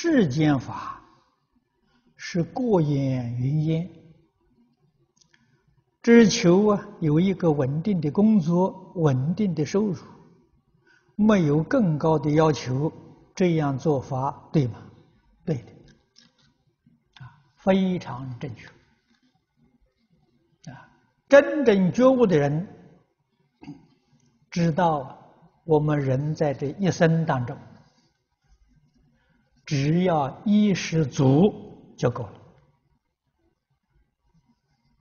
[0.00, 1.02] 世间法
[2.14, 3.90] 是过眼云烟，
[6.00, 9.96] 只求啊有一个稳定的工作、稳定的收入，
[11.16, 12.92] 没有更高的要求，
[13.34, 14.80] 这样做法对吗？
[15.44, 15.72] 对的，
[17.14, 18.68] 啊，非常正确。
[20.70, 20.88] 啊，
[21.28, 22.68] 真正觉悟的人
[24.48, 25.16] 知道。
[25.64, 27.54] 我们人在这一生当中，
[29.68, 32.32] 只要衣食足就够了，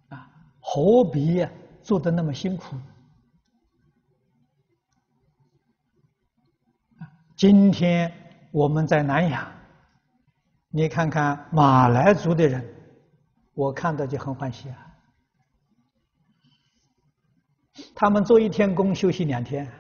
[0.10, 1.48] 啊，何必
[1.82, 2.76] 做的那么辛苦？
[7.38, 8.12] 今天
[8.52, 9.50] 我们在南洋，
[10.68, 12.62] 你看看马来族的人，
[13.54, 14.98] 我看到就很欢喜啊，
[17.96, 19.72] 他们做一天工休息两天。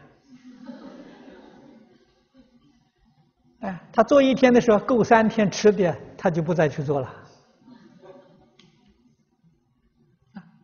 [3.59, 7.13] 哎，他做一天的时候够三天吃的，他就不再去做了。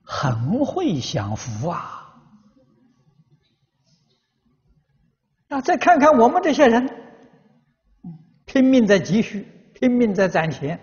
[0.05, 2.13] 很会享福啊！
[5.50, 6.88] 啊，再看看我们这些人，
[8.45, 10.80] 拼命在积蓄，拼命在攒钱，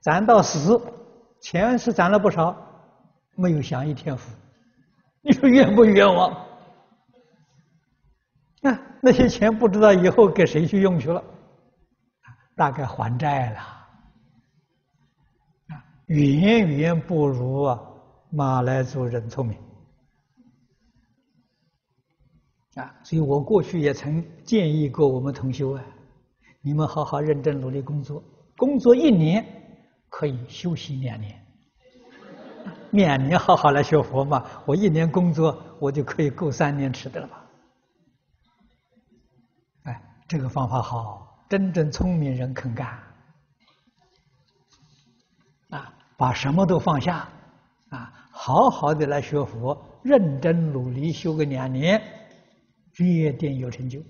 [0.00, 0.80] 攒到死，
[1.40, 2.56] 钱是攒了不少，
[3.34, 4.32] 没有享一天福，
[5.22, 6.46] 你说冤不冤枉？
[8.62, 11.22] 那那些钱不知道以后给谁去用去了。
[12.60, 13.58] 大概还债了，
[15.68, 17.80] 啊，远远不如啊
[18.28, 19.58] 马来族人聪明，
[22.74, 25.82] 啊，所以我过去也曾建议过我们同修啊，
[26.60, 28.22] 你们好好认真努力工作，
[28.58, 29.42] 工作一年
[30.10, 31.42] 可以休息两年，
[32.90, 37.46] 两年好好来学佛嘛，我一年工作我就可以够三年吃的了吧？
[39.84, 41.29] 哎，这个方法好。
[41.50, 42.86] 真正聪明人肯干，
[45.70, 47.28] 啊，把什么都放下，
[47.88, 52.00] 啊，好好的来学佛，认真努力修个两年，
[52.92, 54.00] 决定有成就。